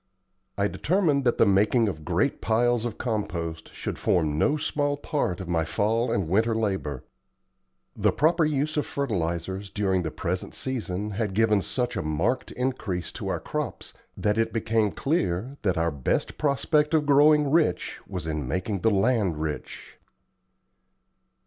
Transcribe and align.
I 0.57 0.67
determined 0.67 1.25
that 1.25 1.37
the 1.37 1.45
making 1.45 1.87
of 1.87 2.03
great 2.03 2.41
piles 2.41 2.85
of 2.85 2.97
compost 2.97 3.71
should 3.71 3.99
form 3.99 4.35
no 4.35 4.57
small 4.57 4.97
part 4.97 5.39
of 5.39 5.47
my 5.47 5.63
fall 5.63 6.11
and 6.11 6.27
winter 6.27 6.55
labor. 6.55 7.03
The 7.95 8.11
proper 8.11 8.43
use 8.43 8.77
of 8.77 8.87
fertilizers 8.87 9.69
during 9.69 10.01
the 10.01 10.09
present 10.09 10.55
season 10.55 11.11
had 11.11 11.35
given 11.35 11.61
such 11.61 11.95
a 11.95 12.01
marked 12.01 12.51
increase 12.53 13.11
to 13.11 13.27
our 13.27 13.39
crops 13.39 13.93
that 14.17 14.39
it 14.39 14.51
became 14.51 14.89
clear 14.89 15.57
that 15.61 15.77
our 15.77 15.91
best 15.91 16.35
prospect 16.39 16.95
of 16.95 17.05
growing 17.05 17.51
rich 17.51 17.99
was 18.07 18.25
in 18.25 18.47
making 18.47 18.79
the 18.79 18.89
land 18.89 19.37
rich. 19.39 19.97